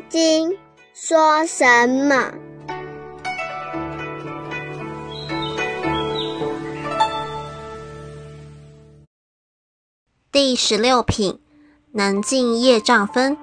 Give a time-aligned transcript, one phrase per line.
[0.00, 0.50] 刚经》
[0.94, 2.32] 说什么？
[10.32, 11.38] 第十六品，
[11.92, 13.36] 能尽业障分，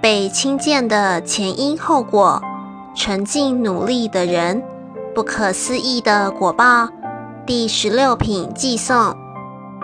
[0.00, 2.42] 被轻贱的前因后果，
[2.96, 4.64] 沉静努力的人，
[5.14, 6.88] 不可思议的果报。
[7.46, 9.16] 第十六品寄送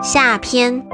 [0.03, 0.85] 下篇，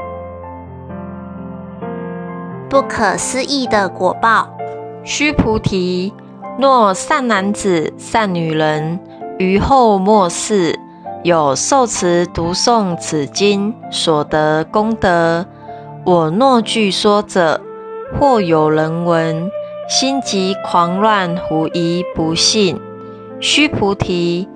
[2.69, 4.55] 不可思议的果报。
[5.03, 6.13] 须菩提，
[6.57, 8.99] 若善男子、善女人
[9.37, 10.79] 于后末世
[11.23, 15.45] 有受持读诵此经所得功德，
[16.05, 17.59] 我若具说者，
[18.17, 19.51] 或有人闻，
[19.89, 22.79] 心急狂乱，狐疑不信。
[23.41, 24.47] 须菩提，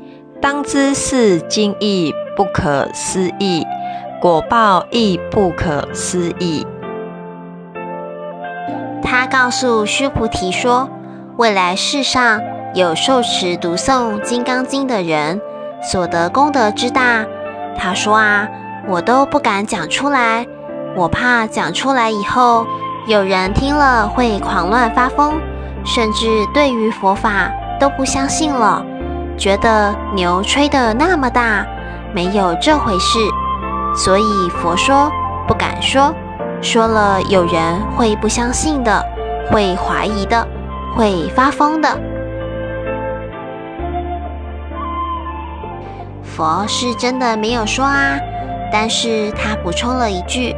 [0.42, 3.66] 当知是经义不可思议，
[4.22, 6.66] 果报亦不可思议。
[9.28, 10.90] 告诉须菩提说
[11.38, 12.42] ：“未来世上
[12.74, 15.40] 有受持读诵《金刚经》的人，
[15.82, 17.26] 所得功德之大。”
[17.78, 18.48] 他说：“啊，
[18.88, 20.46] 我都不敢讲出来，
[20.96, 22.66] 我怕讲出来以后，
[23.06, 25.40] 有人听了会狂乱发疯，
[25.86, 28.84] 甚至对于佛法都不相信了，
[29.38, 31.66] 觉得牛吹得那么大，
[32.14, 33.20] 没有这回事。
[33.96, 35.12] 所以佛说
[35.48, 36.14] 不敢说。”
[36.60, 39.06] 说了，有人会不相信的，
[39.52, 40.48] 会怀疑的，
[40.96, 42.00] 会发疯的。
[46.24, 48.20] 佛是真的没有说啊，
[48.72, 50.56] 但是他补充了一句：“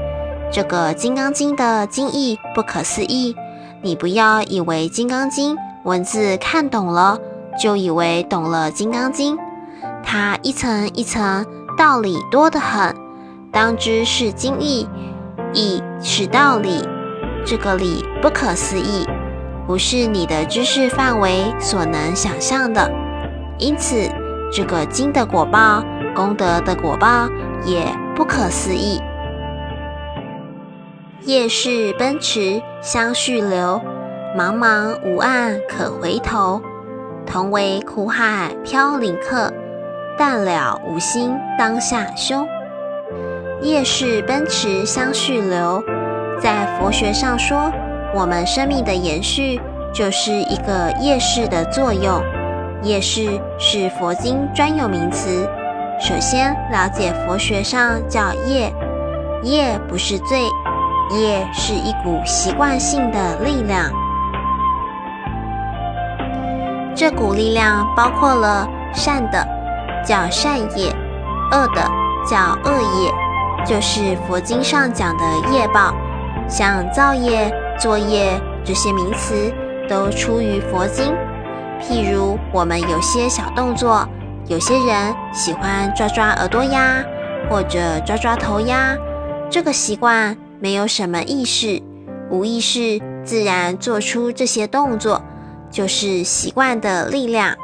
[0.51, 3.35] 这个《金刚经》的经义不可思议，
[3.81, 7.17] 你不要以为《金刚经》文字看懂了，
[7.57, 9.37] 就以为懂了《金刚经》，
[10.03, 11.45] 它一层一层
[11.77, 12.95] 道理多得很，
[13.51, 14.87] 当知是经义。”
[15.51, 16.87] 义是道理，
[17.45, 19.07] 这个理不可思议，
[19.65, 22.91] 不是你的知识范围所能想象的。
[23.57, 24.09] 因此，
[24.51, 25.83] 这个经的果报、
[26.15, 27.27] 功德的果报
[27.65, 29.01] 也不可思议。
[31.23, 33.81] 夜市奔驰相续流，
[34.37, 36.61] 茫茫无岸可回头。
[37.25, 39.53] 同为苦海飘零客，
[40.17, 42.43] 但了无心当下修。
[43.61, 45.83] 夜市奔驰相续流，
[46.41, 47.71] 在佛学上说，
[48.13, 49.59] 我们生命的延续
[49.93, 52.23] 就是一个夜市的作用。
[52.81, 55.47] 夜市是佛经专有名词。
[55.99, 58.73] 首先了解佛学上叫业，
[59.43, 60.43] 业不是罪，
[61.11, 63.91] 业是一股习惯性的力量。
[66.95, 69.45] 这股力量包括了善的
[70.05, 70.89] 叫善业，
[71.51, 71.81] 恶的
[72.25, 72.71] 叫恶
[73.01, 73.13] 业。
[73.65, 75.93] 就是佛经上讲的业报，
[76.49, 79.53] 像造业、作业这些名词
[79.87, 81.13] 都出于佛经。
[81.79, 84.05] 譬如我们有些小动作，
[84.47, 87.03] 有些人喜欢抓抓耳朵呀，
[87.49, 88.97] 或者抓抓头呀，
[89.49, 91.81] 这个习惯没有什么意识，
[92.29, 95.21] 无意识自然做出这些动作，
[95.69, 97.55] 就是习惯的力量。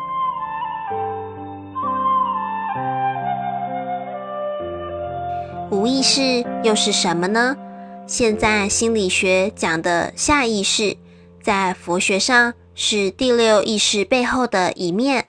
[5.71, 7.57] 无意识又是什么呢？
[8.07, 10.95] 现在心理学讲的下意识，
[11.41, 15.25] 在佛学上是第六意识背后的一面。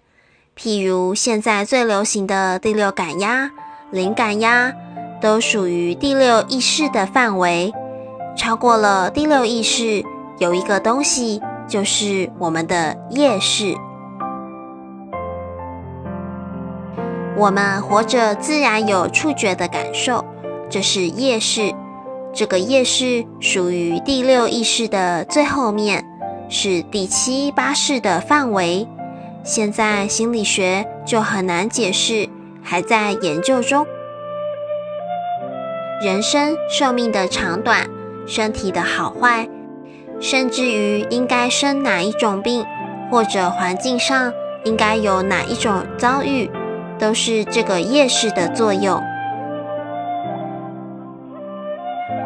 [0.55, 3.51] 譬如现在最流行的第六感呀、
[3.91, 4.75] 灵感呀，
[5.23, 7.73] 都属于第六意识的范围。
[8.37, 10.05] 超过了第六意识，
[10.39, 13.75] 有一个东西，就是我们的业识。
[17.39, 20.23] 我们活着自然有触觉的感受。
[20.69, 21.73] 这是夜视，
[22.37, 26.05] 这个夜市属于第六意识的最后面，
[26.51, 28.87] 是第七八识的范围。
[29.43, 32.29] 现在心理学就很难解释，
[32.63, 33.87] 还在研究中。
[36.03, 37.89] 人生寿命的长短，
[38.27, 39.49] 身体的好坏，
[40.21, 42.67] 甚至于应该生哪一种病，
[43.11, 44.31] 或者环境上
[44.65, 46.51] 应该有哪一种遭遇，
[46.99, 49.03] 都是这个夜市的作用。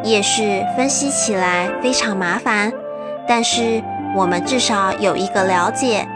[0.03, 2.73] 夜市分析起来非常麻烦，
[3.29, 3.83] 但是
[4.17, 6.07] 我们至少有一个了解：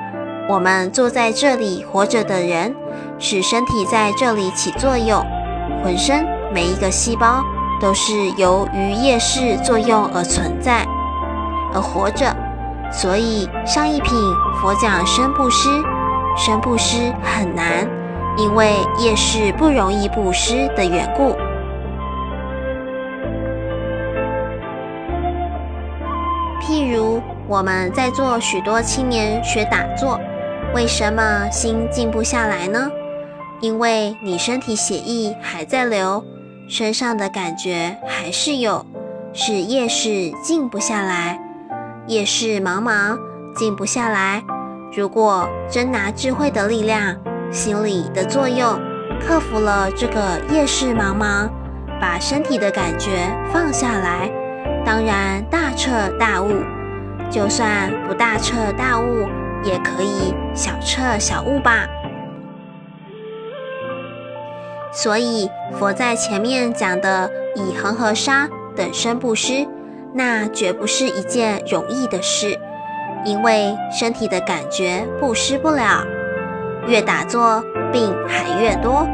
[0.48, 2.74] 我们坐在这里活着的人，
[3.18, 5.22] 使身体在这里起作用，
[5.82, 7.44] 浑身每一个细胞
[7.78, 10.86] 都是由于夜市作用而存在
[11.74, 12.34] 而活着。
[12.90, 14.14] 所以上一品
[14.62, 15.68] 佛讲生布施，
[16.38, 17.86] 生布施很难，
[18.38, 21.36] 因为夜市不容易布施的缘故。
[27.54, 30.18] 我们在座许多青年学打坐，
[30.74, 32.90] 为什么心静不下来呢？
[33.60, 36.24] 因为你身体血液还在流，
[36.68, 38.84] 身上的感觉还是有，
[39.32, 41.38] 是夜市静不下来，
[42.08, 43.16] 夜市茫茫
[43.54, 44.42] 静不下来。
[44.92, 47.16] 如果真拿智慧的力量、
[47.52, 48.76] 心理的作用，
[49.24, 51.48] 克服了这个夜市茫茫，
[52.00, 54.28] 把身体的感觉放下来，
[54.84, 56.50] 当然大彻大悟。
[57.34, 59.26] 就算不大彻大悟，
[59.64, 61.84] 也可以小彻小悟吧。
[64.92, 69.66] 所以佛在前面讲的以恒河沙等身布施，
[70.12, 72.56] 那绝不是一件容易的事，
[73.24, 76.04] 因为身体的感觉布施不了，
[76.86, 77.60] 越打坐
[77.92, 79.04] 病还越多。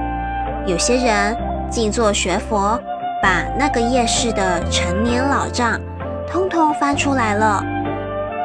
[0.66, 1.34] 有些人
[1.70, 2.78] 静坐学佛，
[3.22, 5.80] 把那个夜市的陈年老账，
[6.30, 7.64] 通通翻出来了。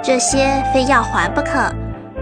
[0.06, 1.68] 这些非要还不可，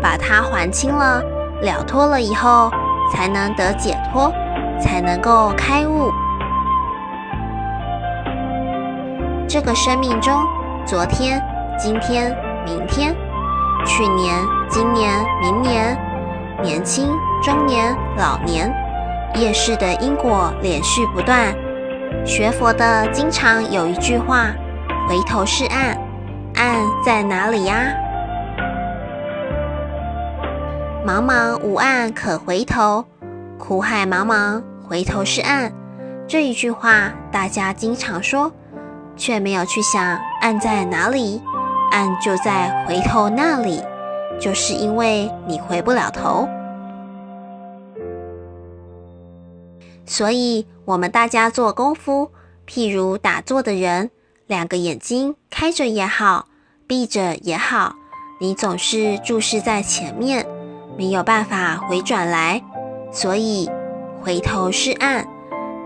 [0.02, 1.22] 把它还清了，
[1.62, 2.72] 了脱了以后，
[3.12, 4.32] 才能得解脱，
[4.80, 6.10] 才能够开悟。
[9.50, 10.34] 这个生命中，
[10.86, 11.44] 昨天、
[11.78, 12.34] 今天、
[12.66, 13.14] 明天、
[13.86, 14.34] 去年、
[14.70, 15.98] 今年、明年，
[16.62, 17.10] 年轻、
[17.44, 18.74] 中年、老年，
[19.36, 21.54] 夜市的因果连续不断。
[22.26, 24.54] 学佛的经常有一句话：
[25.10, 25.98] 回头是岸。
[26.64, 27.94] 岸在哪里呀？
[31.06, 33.04] 茫茫无岸可回头，
[33.60, 35.74] 苦海茫茫，回头是岸。
[36.26, 38.50] 这一句话大家经常说，
[39.18, 41.42] 却没有去想岸在哪里。
[41.92, 43.84] 岸就在回头那里，
[44.40, 46.48] 就是因为你回不了头。
[50.06, 52.32] 所以，我们大家做功夫，
[52.66, 54.12] 譬如打坐的人。
[54.48, 56.48] 两个眼睛开着也好，
[56.86, 57.96] 闭着也好，
[58.40, 60.46] 你总是注视在前面，
[60.98, 62.62] 没有办法回转来，
[63.12, 63.70] 所以
[64.22, 65.26] 回头是岸。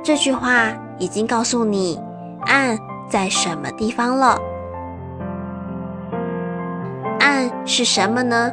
[0.03, 1.99] 这句话已经告诉你
[2.41, 2.77] 岸
[3.09, 4.39] 在什么地方了。
[7.19, 8.51] 岸是什么呢？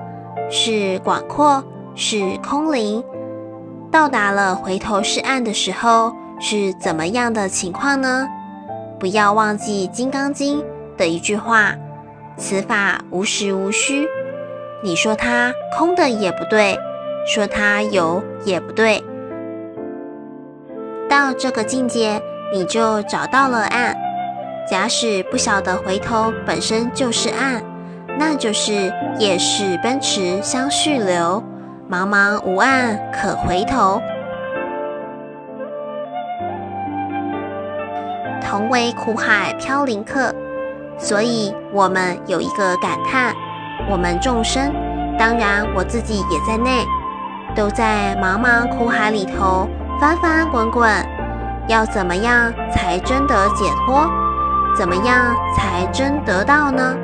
[0.51, 1.65] 是广阔，
[1.95, 3.03] 是空灵。
[3.91, 8.29] 到达了回头是岸的时候，是怎么样的情况呢？
[8.99, 10.61] 不要忘记《金刚经》
[10.97, 11.75] 的一句话
[12.37, 14.07] ：“此法无实无虚。”
[14.83, 16.79] 你说它空的也不对，
[17.27, 19.03] 说它有也不对。
[21.09, 22.21] 到这个境界，
[22.53, 23.97] 你就找到了岸。
[24.69, 27.63] 假使不晓得回头本身就是岸，
[28.19, 31.43] 那就是夜市奔驰相续流，
[31.91, 34.03] 茫茫无岸可回头。
[38.43, 40.35] 同为苦海飘零客，
[40.99, 43.35] 所以我们有一个感叹：
[43.91, 44.73] 我们众生，
[45.19, 46.85] 当然我自己也在内，
[47.55, 49.69] 都在茫茫苦海里头
[50.01, 50.89] 翻翻滚滚。
[51.67, 54.11] 要怎么样才真得解脱？
[54.77, 56.97] 怎么样才真得到呢？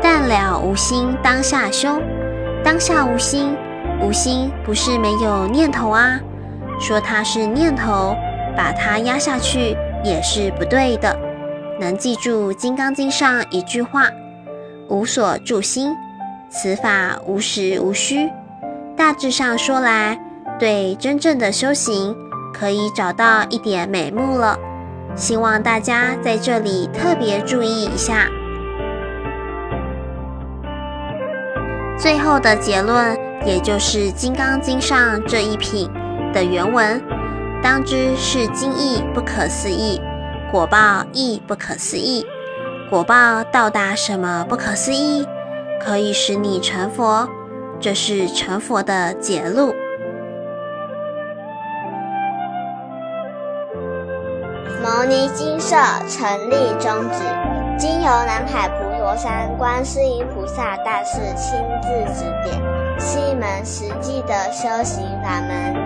[0.00, 2.00] 但了无心当下修，
[2.64, 3.56] 当下无心，
[4.00, 6.18] 无心不是没有念头啊。
[6.78, 8.14] 说它是念头，
[8.56, 11.16] 把它压下去也是不对的。
[11.78, 14.08] 能记住《金刚经》上一句话
[14.88, 15.94] ：“无所住心，
[16.48, 18.30] 此法无实无虚。”
[18.96, 20.18] 大致上说来，
[20.58, 22.16] 对真正的修行
[22.54, 24.58] 可以找到一点眉目了。
[25.14, 28.28] 希望大家在这里特别注意一下。
[31.98, 35.90] 最后的结论，也就是《金刚经》上这一品。
[36.32, 37.02] 的原文，
[37.68, 40.00] 当知是经义不可思议，
[40.52, 42.24] 果报亦不可思议。
[42.88, 45.26] 果报到达什么不可思议，
[45.80, 47.28] 可以使你成佛，
[47.80, 49.74] 这是成佛的捷路。
[54.80, 55.74] 牟尼金舍
[56.08, 57.18] 成立宗旨，
[57.76, 62.62] 经由南海普陀山观世音菩萨大士亲自指点，
[63.00, 65.85] 是一门实际的修行法门。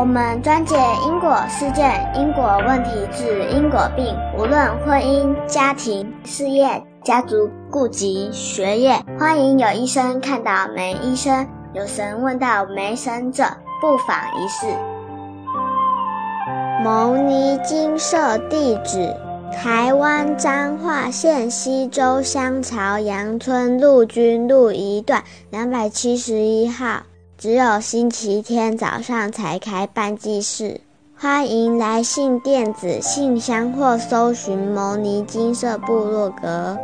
[0.00, 0.74] 我们专解
[1.06, 13.44] 因果事件、因果问题，治因果病，无论婚姻、家庭、事业、家族顾及学业，欢迎有医生看到没医生，有神问到没神者，
[13.82, 14.74] 不妨一试。
[16.82, 19.14] 牟尼金舍地址：
[19.52, 27.02] 台湾彰化县西周乡朝阳村陆军路一段两百七十一号。
[27.40, 30.82] 只有星期天早上才开办祭事，
[31.16, 36.76] 欢迎来信电子信箱或搜寻牟尼金色部落格。